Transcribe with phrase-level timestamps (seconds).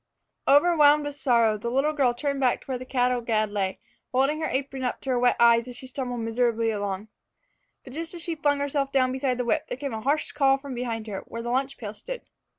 [0.47, 3.77] Overwhelmed with sorrow, the little girl turned back to where the cattle gad lay,
[4.11, 7.09] holding her apron up to her wet eyes as she stumbled miserably along.
[7.83, 10.57] But just as she flung herself down beside the whip, there came a harsh call
[10.57, 12.23] from behind her, where the lunch pail stood.